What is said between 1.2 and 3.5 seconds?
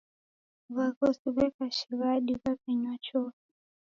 w'eka shighadi w'aw'enywa chofi.